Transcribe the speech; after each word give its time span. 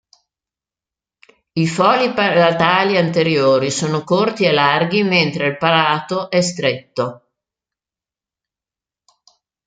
I 1.63 1.67
fori 1.67 2.11
palatali 2.15 2.97
anteriori 2.97 3.69
sono 3.69 4.03
corti 4.03 4.45
e 4.45 4.51
larghi, 4.51 5.03
mentre 5.03 5.45
il 5.45 5.57
palato 5.59 6.31
è 6.31 6.41
stretto. 6.41 7.33